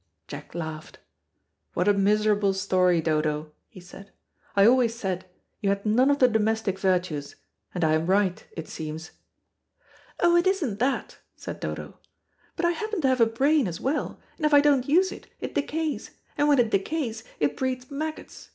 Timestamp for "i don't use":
14.55-15.11